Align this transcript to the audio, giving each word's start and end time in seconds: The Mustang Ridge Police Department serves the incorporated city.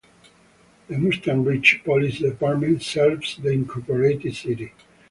The 0.87 0.97
Mustang 0.97 1.43
Ridge 1.43 1.81
Police 1.85 2.21
Department 2.21 2.81
serves 2.81 3.37
the 3.37 3.51
incorporated 3.51 4.35
city. 4.35 4.71